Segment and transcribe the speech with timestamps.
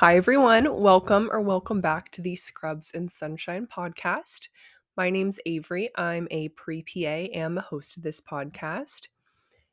[0.00, 0.78] Hi, everyone.
[0.78, 4.48] Welcome or welcome back to the Scrubs and Sunshine podcast.
[4.94, 5.88] My name's Avery.
[5.96, 9.08] I'm a pre PA and the host of this podcast.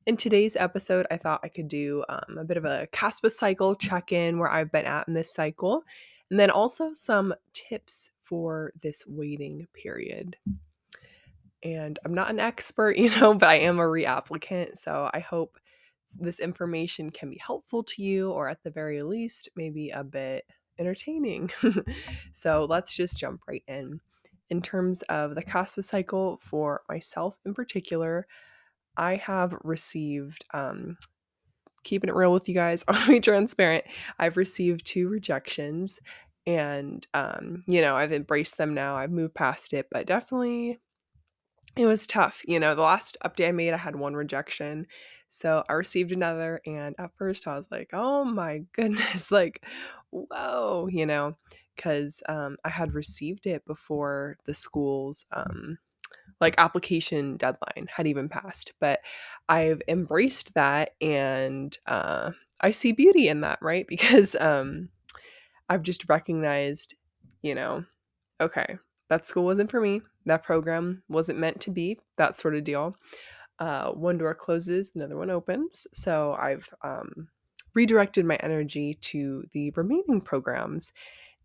[0.06, 3.76] In today's episode, I thought I could do um, a bit of a CASPA cycle
[3.76, 5.84] check in where I've been at in this cycle,
[6.32, 10.38] and then also some tips for this waiting period.
[11.64, 14.78] And I'm not an expert, you know, but I am a reapplicant.
[14.78, 15.60] So I hope
[16.20, 20.46] this information can be helpful to you, or at the very least, maybe a bit
[20.80, 21.52] entertaining.
[22.34, 24.00] so let's just jump right in.
[24.50, 28.28] In terms of the CASPA cycle, for myself in particular,
[28.98, 30.98] I have received, um,
[31.84, 33.86] keeping it real with you guys, I'll be transparent,
[34.20, 36.00] I've received two rejections
[36.46, 38.98] and um, you know, I've embraced them now.
[38.98, 40.80] I've moved past it, but definitely
[41.76, 42.42] it was tough.
[42.48, 44.88] You know, the last update I made, I had one rejection.
[45.30, 49.64] So I received another, and at first I was like, oh my goodness, like,
[50.12, 51.36] whoa, you know,
[51.76, 55.80] because um, I had received it before the school's um,
[56.40, 58.74] like application deadline had even passed.
[58.80, 59.00] But
[59.50, 63.88] I've embraced that, and uh, I see beauty in that, right?
[63.94, 64.90] Because um,
[65.70, 66.94] I've just recognized,
[67.42, 67.86] you know,
[68.40, 68.78] okay,
[69.10, 70.02] that school wasn't for me.
[70.26, 72.96] That program wasn't meant to be, that sort of deal
[73.60, 75.88] uh, one door closes, another one opens.
[75.94, 77.28] So I've um,
[77.74, 80.92] redirected my energy to the remaining programs,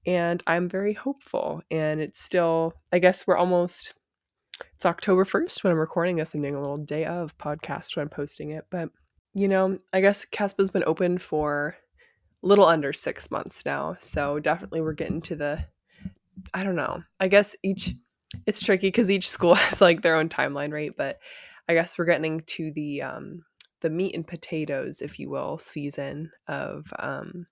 [0.06, 1.62] and I'm very hopeful.
[1.70, 3.95] And it's still, I guess we're almost,
[4.75, 6.34] it's October 1st when I'm recording this.
[6.34, 8.65] I'm doing a little day of podcast when I'm posting it.
[8.70, 8.91] But,
[9.34, 11.77] you know, I guess CASPA's been open for
[12.43, 13.97] a little under six months now.
[14.00, 15.65] So definitely we're getting to the,
[16.55, 17.94] I don't know, I guess each,
[18.47, 20.92] it's tricky because each school has like their own timeline, right?
[20.97, 21.19] But
[21.69, 23.44] I guess we're getting to the um,
[23.81, 27.47] the meat and potatoes, if you will, season of um,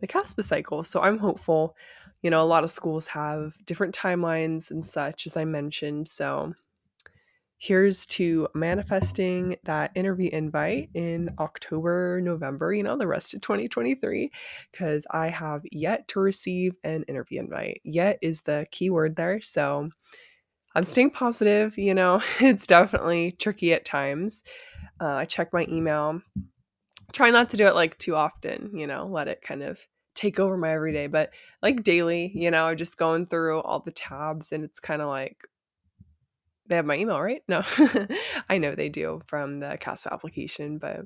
[0.00, 0.84] the CASPA cycle.
[0.84, 1.76] So I'm hopeful.
[2.22, 6.08] You know, a lot of schools have different timelines and such, as I mentioned.
[6.08, 6.54] So
[7.60, 14.32] here's to manifesting that interview invite in October, November, you know, the rest of 2023,
[14.72, 17.82] because I have yet to receive an interview invite.
[17.84, 19.42] Yet is the key word there.
[19.42, 19.90] So
[20.74, 21.76] I'm staying positive.
[21.76, 24.42] You know, it's definitely tricky at times.
[24.98, 26.22] Uh, I check my email.
[27.12, 30.40] Try not to do it like too often, you know, let it kind of take
[30.40, 34.64] over my everyday, but like daily, you know, just going through all the tabs and
[34.64, 35.36] it's kind of like
[36.70, 37.42] they have my email, right?
[37.48, 37.62] No,
[38.48, 41.00] I know they do from the CASPA application, but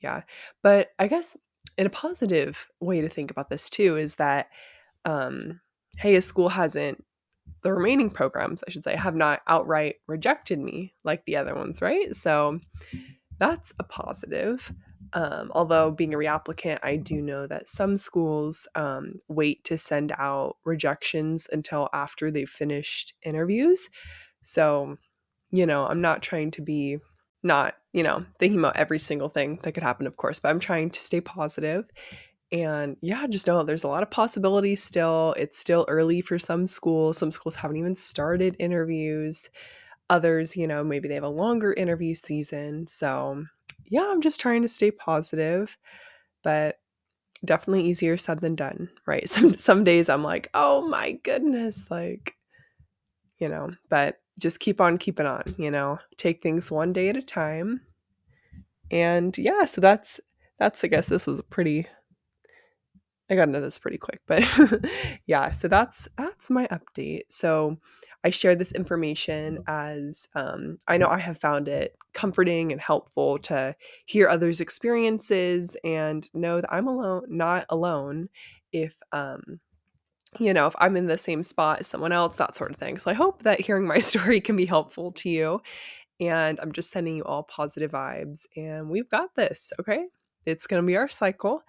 [0.00, 0.22] yeah.
[0.62, 1.36] But I guess
[1.76, 4.48] in a positive way to think about this too is that,
[5.04, 5.60] um,
[5.98, 7.04] hey, a school hasn't
[7.62, 11.82] the remaining programs, I should say, have not outright rejected me like the other ones,
[11.82, 12.14] right?
[12.14, 12.60] So
[13.38, 14.72] that's a positive.
[15.14, 20.12] Um, although being a reapplicant, I do know that some schools um, wait to send
[20.18, 23.88] out rejections until after they've finished interviews.
[24.42, 24.96] So,
[25.50, 26.98] you know, I'm not trying to be
[27.42, 30.60] not, you know, thinking about every single thing that could happen, of course, but I'm
[30.60, 31.84] trying to stay positive
[32.50, 35.34] and yeah, just know there's a lot of possibilities still.
[35.36, 37.18] It's still early for some schools.
[37.18, 39.50] Some schools haven't even started interviews.
[40.10, 42.86] Others, you know, maybe they have a longer interview season.
[42.86, 43.44] So,
[43.86, 45.76] yeah, I'm just trying to stay positive,
[46.42, 46.78] but
[47.44, 49.28] definitely easier said than done, right?
[49.30, 52.36] Some some days I'm like, "Oh my goodness," like
[53.38, 55.98] you know, but just keep on keeping on, you know.
[56.16, 57.82] Take things one day at a time.
[58.90, 60.20] And yeah, so that's
[60.58, 61.86] that's I guess this was a pretty
[63.30, 64.42] I got into this pretty quick, but
[65.26, 67.24] yeah, so that's that's my update.
[67.28, 67.76] So
[68.24, 73.38] I share this information as um, I know I have found it comforting and helpful
[73.40, 73.76] to
[74.06, 78.28] hear others' experiences and know that I'm alone, not alone.
[78.72, 79.60] If um,
[80.38, 82.98] you know, if I'm in the same spot as someone else, that sort of thing.
[82.98, 85.62] So I hope that hearing my story can be helpful to you.
[86.20, 88.46] And I'm just sending you all positive vibes.
[88.56, 90.06] And we've got this, okay?
[90.46, 91.62] It's going to be our cycle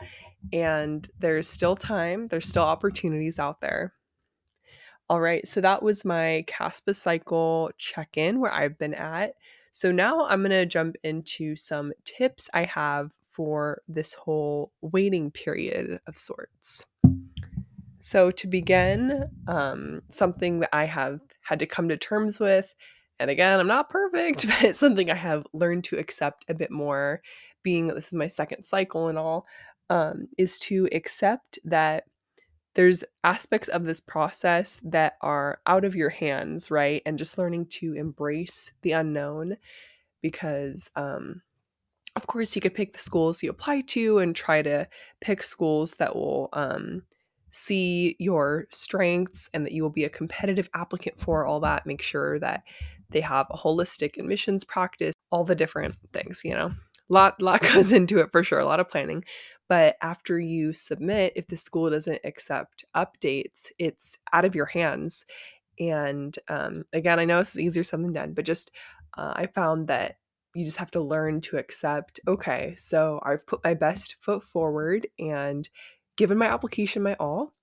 [0.54, 3.94] and there's still time, there's still opportunities out there.
[5.10, 9.34] All right, so that was my CASPA cycle check in where I've been at.
[9.72, 15.32] So now I'm going to jump into some tips I have for this whole waiting
[15.32, 16.86] period of sorts.
[18.00, 22.74] So, to begin, um, something that I have had to come to terms with,
[23.20, 26.72] and again, I'm not perfect, but it's something I have learned to accept a bit
[26.72, 27.22] more,
[27.64, 29.46] being that this is my second cycle and all,
[29.90, 32.06] um, is to accept that
[32.76, 37.02] there's aspects of this process that are out of your hands, right?
[37.06, 39.58] And just learning to embrace the unknown
[40.22, 41.42] because, um,
[42.16, 44.88] of course, you could pick the schools you apply to and try to
[45.20, 47.04] pick schools that will um,
[47.50, 51.86] see your strengths and that you will be a competitive applicant for all that.
[51.86, 52.64] Make sure that
[53.10, 56.72] they have a holistic admissions practice, all the different things, you know.
[57.10, 59.24] Lot lot goes into it for sure, a lot of planning.
[59.68, 65.26] But after you submit, if the school doesn't accept updates, it's out of your hands.
[65.80, 68.72] And um, again, I know this is easier said than done, but just
[69.18, 70.18] uh, I found that
[70.56, 75.08] you just have to learn to accept okay, so I've put my best foot forward
[75.20, 75.70] and
[76.20, 77.54] given my application my all.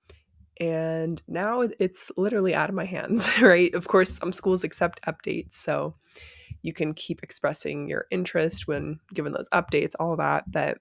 [0.59, 3.73] And now it's literally out of my hands, right?
[3.75, 5.53] Of course, some schools accept updates.
[5.53, 5.95] So
[6.63, 10.51] you can keep expressing your interest when given those updates, all that.
[10.51, 10.79] But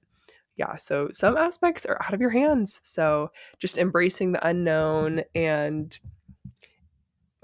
[0.55, 2.79] yeah, so some aspects are out of your hands.
[2.81, 5.23] So just embracing the unknown.
[5.35, 5.99] And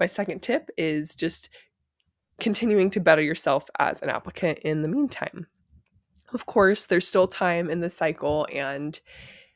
[0.00, 1.50] my second tip is just
[2.40, 5.46] continuing to better yourself as an applicant in the meantime.
[6.32, 8.98] Of course, there's still time in the cycle and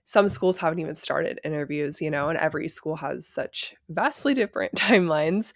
[0.06, 4.72] some schools haven't even started interviews, you know, and every school has such vastly different
[4.76, 5.52] timelines.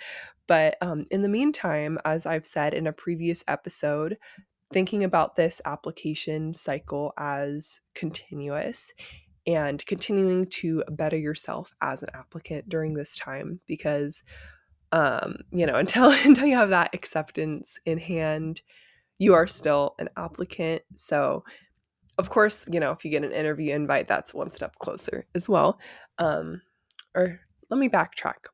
[0.48, 4.18] But um, in the meantime, as I've said in a previous episode,
[4.72, 8.92] thinking about this application cycle as continuous
[9.46, 14.22] and continuing to better yourself as an applicant during this time because
[14.92, 18.60] um you know until until you have that acceptance in hand
[19.18, 21.42] you are still an applicant so
[22.20, 25.48] of course, you know, if you get an interview invite, that's one step closer as
[25.48, 25.80] well.
[26.18, 26.62] Um,
[27.16, 27.40] or
[27.70, 28.46] let me backtrack.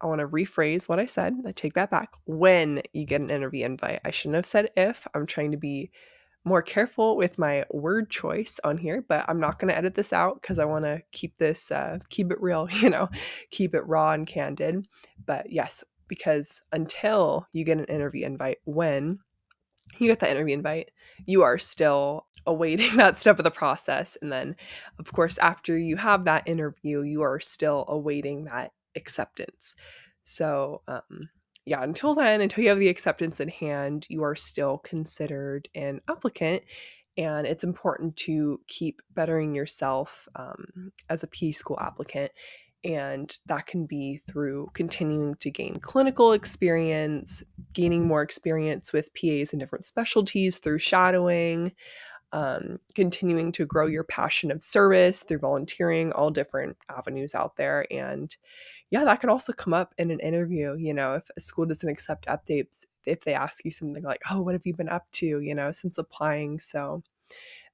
[0.00, 1.34] I want to rephrase what I said.
[1.46, 2.10] I take that back.
[2.26, 5.06] When you get an interview invite, I shouldn't have said if.
[5.14, 5.90] I'm trying to be
[6.44, 10.12] more careful with my word choice on here, but I'm not going to edit this
[10.12, 13.08] out because I want to keep this, uh, keep it real, you know,
[13.50, 14.86] keep it raw and candid.
[15.24, 19.20] But yes, because until you get an interview invite, when
[19.98, 20.90] you get that interview invite,
[21.24, 24.16] you are still awaiting that step of the process.
[24.20, 24.56] And then,
[24.98, 29.74] of course, after you have that interview, you are still awaiting that acceptance.
[30.22, 31.28] So, um,
[31.66, 36.00] yeah, until then, until you have the acceptance in hand, you are still considered an
[36.08, 36.62] applicant.
[37.16, 42.32] And it's important to keep bettering yourself um, as a P school applicant.
[42.84, 47.42] And that can be through continuing to gain clinical experience,
[47.72, 51.72] gaining more experience with PAs in different specialties through shadowing,
[52.34, 57.86] um, continuing to grow your passion of service through volunteering, all different avenues out there.
[57.92, 58.36] And
[58.90, 60.74] yeah, that could also come up in an interview.
[60.76, 64.42] You know, if a school doesn't accept updates, if they ask you something like, oh,
[64.42, 66.58] what have you been up to, you know, since applying?
[66.58, 67.04] So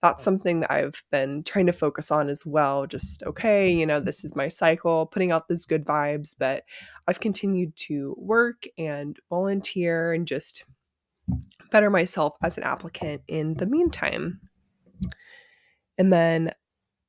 [0.03, 2.87] that's something that I've been trying to focus on as well.
[2.87, 6.65] Just, okay, you know, this is my cycle, putting out those good vibes, but
[7.09, 10.67] I've continued to work and volunteer and just
[11.71, 14.41] better myself as an applicant in the meantime.
[15.99, 16.53] And then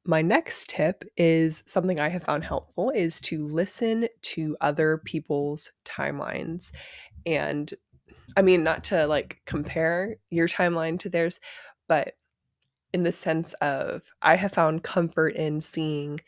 [0.03, 5.71] my next tip is something I have found helpful is to listen to other people's
[5.85, 6.71] timelines.
[7.25, 7.71] And
[8.35, 11.39] I mean, not to like compare your timeline to theirs,
[11.87, 12.15] but
[12.93, 16.19] in the sense of I have found comfort in seeing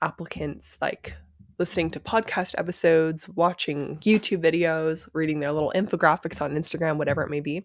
[0.00, 1.14] applicants like
[1.58, 7.30] listening to podcast episodes, watching YouTube videos, reading their little infographics on Instagram, whatever it
[7.30, 7.64] may be,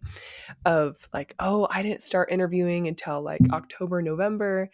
[0.65, 4.69] of like, oh, I didn't start interviewing until like October, November.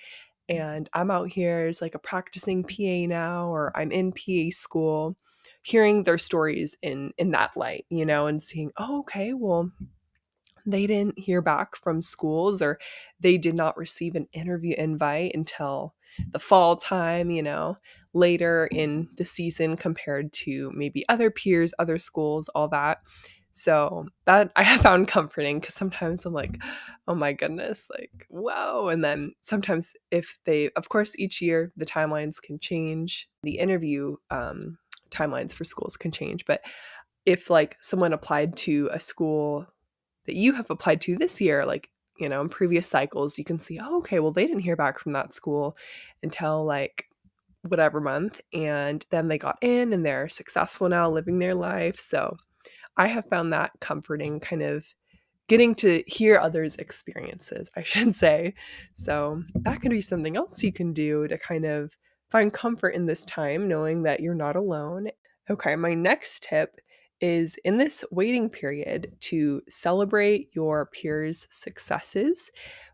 [0.49, 5.17] And I'm out here as like a practicing PA now, or I'm in PA school,
[5.63, 9.71] hearing their stories in in that light, you know, and seeing, oh, okay, well,
[10.65, 12.77] they didn't hear back from schools or
[13.19, 15.95] they did not receive an interview invite until
[16.31, 17.77] the fall time, you know,
[18.13, 22.99] later in the season compared to maybe other peers, other schools, all that.
[23.51, 26.61] So that I have found comforting because sometimes I'm like,
[27.07, 28.89] oh my goodness, like, whoa.
[28.89, 34.17] And then sometimes if they, of course, each year the timelines can change, the interview
[34.29, 34.77] um,
[35.09, 36.45] timelines for schools can change.
[36.45, 36.61] But
[37.25, 39.65] if like someone applied to a school
[40.25, 43.59] that you have applied to this year, like you know, in previous cycles, you can
[43.59, 45.77] see, oh, okay, well, they didn't hear back from that school
[46.23, 47.05] until like
[47.63, 48.41] whatever month.
[48.53, 51.99] And then they got in and they're successful now living their life.
[51.99, 52.37] So
[52.95, 54.87] I have found that comforting, kind of
[55.47, 58.53] getting to hear others' experiences, I should say.
[58.95, 61.95] So that could be something else you can do to kind of
[62.29, 65.09] find comfort in this time, knowing that you're not alone.
[65.49, 66.81] Okay, my next tip
[67.21, 72.51] is in this waiting period to celebrate your peers' successes,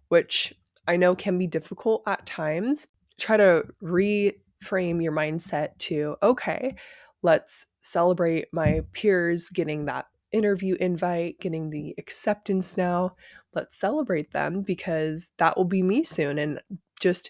[0.07, 0.53] which
[0.87, 2.89] I know can be difficult at times.
[3.17, 6.75] Try to reframe your mindset to, okay,
[7.21, 13.15] let's celebrate my peers getting that interview invite, getting the acceptance now.
[13.53, 16.39] Let's celebrate them because that will be me soon.
[16.39, 16.59] And
[16.99, 17.29] just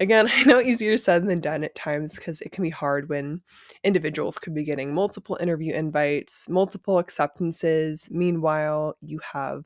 [0.00, 3.42] Again, I know easier said than done at times because it can be hard when
[3.82, 8.08] individuals could be getting multiple interview invites, multiple acceptances.
[8.10, 9.64] Meanwhile, you have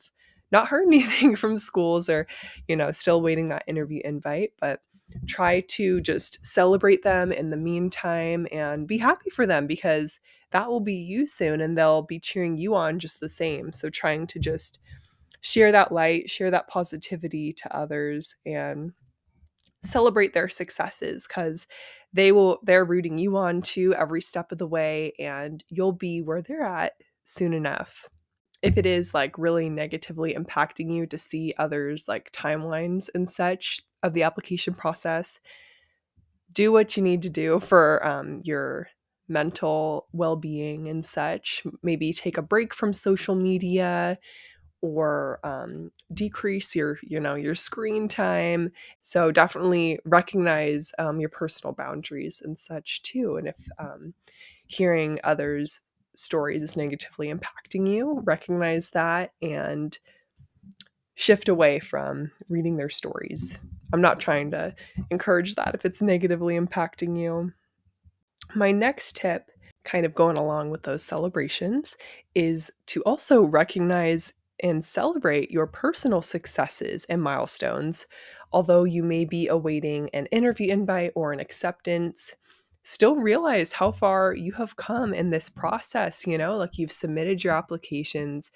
[0.51, 2.27] not heard anything from schools or,
[2.67, 4.81] you know, still waiting that interview invite, but
[5.27, 10.19] try to just celebrate them in the meantime and be happy for them because
[10.51, 13.73] that will be you soon and they'll be cheering you on just the same.
[13.73, 14.79] So trying to just
[15.41, 18.91] share that light, share that positivity to others and
[19.81, 21.67] celebrate their successes cuz
[22.11, 26.21] they will they're rooting you on to every step of the way and you'll be
[26.21, 26.93] where they're at
[27.23, 28.09] soon enough.
[28.61, 33.81] If it is like really negatively impacting you to see others like timelines and such
[34.03, 35.39] of the application process,
[36.51, 38.87] do what you need to do for um, your
[39.27, 44.17] mental well-being and such maybe take a break from social media
[44.81, 48.71] or um, decrease your you know your screen time
[49.01, 54.13] so definitely recognize um, your personal boundaries and such too and if um,
[54.67, 55.81] hearing others
[56.15, 59.99] stories is negatively impacting you recognize that and
[61.19, 63.59] shift away from reading their stories.
[63.91, 64.73] I'm not trying to
[65.11, 67.51] encourage that if it's negatively impacting you.
[68.55, 69.51] My next tip
[69.83, 71.97] kind of going along with those celebrations
[72.35, 78.05] is to also recognize and celebrate your personal successes and milestones.
[78.51, 82.35] Although you may be awaiting an interview invite or an acceptance,
[82.83, 86.25] still realize how far you have come in this process.
[86.25, 88.51] You know, like you've submitted your applications,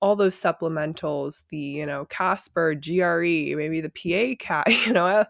[0.00, 5.24] all those supplementals, the, you know, Casper, GRE, maybe the PA CAT, you know,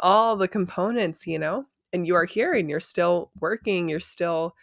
[0.00, 4.56] all the components, you know, and you are here and you're still working, you're still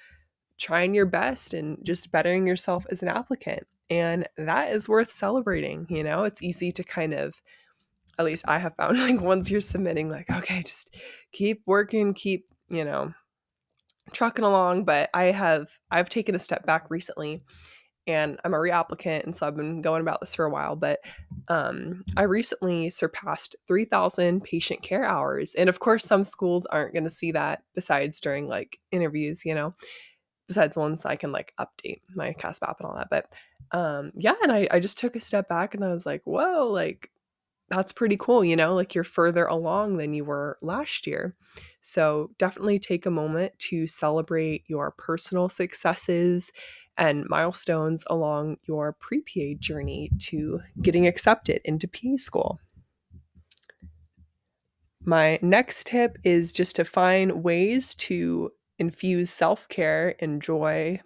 [0.57, 3.65] trying your best and just bettering yourself as an applicant.
[3.91, 5.85] And that is worth celebrating.
[5.89, 7.35] You know, it's easy to kind of,
[8.17, 10.95] at least I have found, like once you're submitting, like, okay, just
[11.33, 13.13] keep working, keep, you know,
[14.13, 14.85] trucking along.
[14.85, 17.43] But I have, I've taken a step back recently
[18.07, 20.75] and I'm a reapplicant, and so I've been going about this for a while.
[20.75, 20.99] But
[21.49, 27.03] um, I recently surpassed 3,000 patient care hours, and of course, some schools aren't going
[27.03, 29.75] to see that besides during like interviews, you know,
[30.51, 33.09] besides ones I can like update my CASPA app and all that.
[33.09, 33.27] But
[33.71, 36.67] um, yeah, and I, I just took a step back and I was like, whoa,
[36.69, 37.09] like
[37.69, 41.37] that's pretty cool, you know, like you're further along than you were last year.
[41.79, 46.51] So definitely take a moment to celebrate your personal successes
[46.97, 52.59] and milestones along your pre PA journey to getting accepted into PA school.
[55.05, 58.51] My next tip is just to find ways to
[58.81, 60.99] infuse self care and joy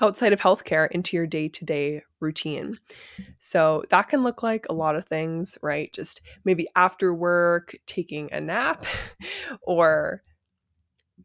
[0.00, 2.78] outside of healthcare into your day to day routine.
[3.38, 5.92] So that can look like a lot of things, right?
[5.92, 8.86] Just maybe after work, taking a nap,
[9.62, 10.22] or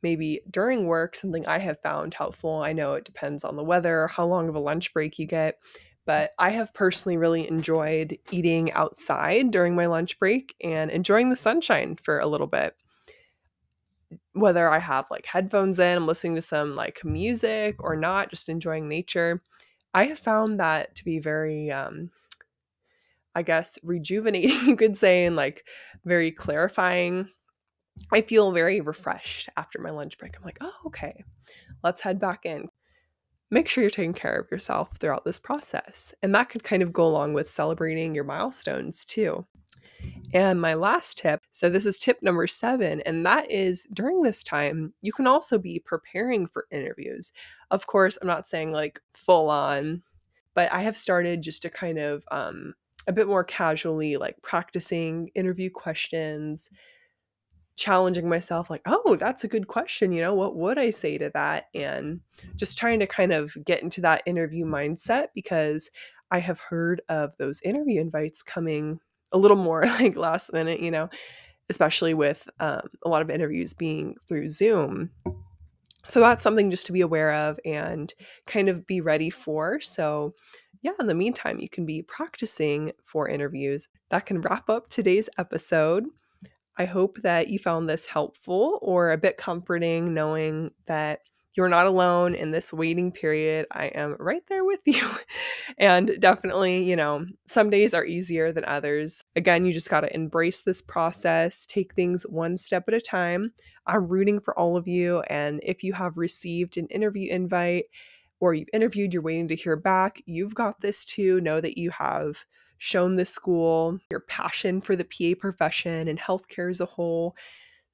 [0.04, 2.62] maybe during work, something I have found helpful.
[2.62, 5.58] I know it depends on the weather, how long of a lunch break you get,
[6.06, 11.36] but I have personally really enjoyed eating outside during my lunch break and enjoying the
[11.36, 12.76] sunshine for a little bit.
[14.34, 18.50] Whether I have like headphones in, I'm listening to some like music or not, just
[18.50, 19.42] enjoying nature.
[19.94, 22.12] I have found that to be very um
[23.36, 25.66] I guess rejuvenating, you could say, and like
[26.06, 27.30] very clarifying
[28.12, 30.36] I feel very refreshed after my lunch break.
[30.38, 31.24] I'm like, oh, okay,
[31.84, 32.70] let's head back in.
[33.52, 36.14] Make sure you're taking care of yourself throughout this process.
[36.22, 39.46] And that could kind of go along with celebrating your milestones too.
[40.34, 44.44] And my last tip so, this is tip number seven, and that is during this
[44.44, 47.32] time, you can also be preparing for interviews.
[47.72, 50.04] Of course, I'm not saying like full on,
[50.54, 52.76] but I have started just to kind of um,
[53.08, 56.70] a bit more casually like practicing interview questions,
[57.80, 61.32] challenging myself like oh that's a good question you know what would i say to
[61.34, 62.20] that and
[62.58, 65.90] just trying to kind of get into that interview mindset because
[66.30, 69.00] i have heard of those interview invites coming
[69.32, 71.10] a little more like last minute you know
[71.70, 75.10] especially with um, a lot of interviews being through zoom
[76.08, 78.14] so that's something just to be aware of and
[78.48, 80.34] kind of be ready for so
[80.82, 83.90] yeah, in the meantime, you can be practicing for interviews.
[84.10, 86.06] That can wrap up today's episode.
[86.78, 91.20] I hope that you found this helpful or a bit comforting knowing that
[91.60, 93.68] you're not alone in this waiting period.
[93.70, 95.06] I am right there with you.
[95.78, 99.26] and definitely, you know, some days are easier than others.
[99.36, 103.52] Again, you just got to embrace this process, take things one step at a time.
[103.86, 105.20] I'm rooting for all of you.
[105.28, 107.88] And if you have received an interview invite
[108.40, 111.42] or you've interviewed, you're waiting to hear back, you've got this too.
[111.42, 112.46] Know that you have
[112.78, 117.36] shown the school your passion for the PA profession and healthcare as a whole.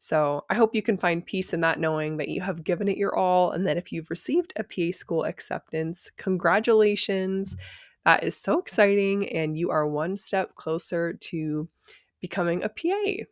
[0.06, 2.96] So I hope you can find peace in that knowing that you have given it
[2.96, 7.58] your all and that if you've received a PA school acceptance, congratulations.
[8.06, 11.68] That is so exciting, and you are one step closer to
[12.22, 13.26] becoming a PA.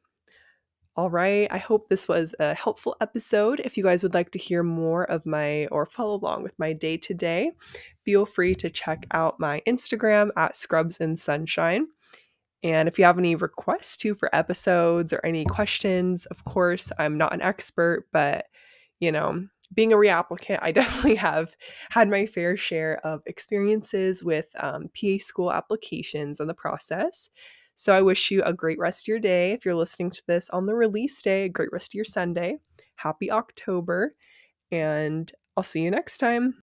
[0.95, 3.61] All right, I hope this was a helpful episode.
[3.63, 6.73] If you guys would like to hear more of my or follow along with my
[6.73, 7.51] day to day,
[8.03, 11.85] feel free to check out my Instagram at Scrubs and Sunshine.
[12.63, 17.17] And if you have any requests too for episodes or any questions, of course, I'm
[17.17, 18.45] not an expert, but
[18.99, 21.55] you know, being a reapplicant, I definitely have
[21.89, 27.29] had my fair share of experiences with um, PA school applications and the process.
[27.75, 29.51] So I wish you a great rest of your day.
[29.51, 32.57] If you're listening to this on the release day, a great rest of your Sunday.
[32.95, 34.15] Happy October.
[34.71, 36.61] And I'll see you next time.